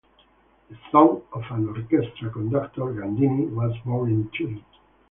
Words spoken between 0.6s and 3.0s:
The son of an orchestra conductor,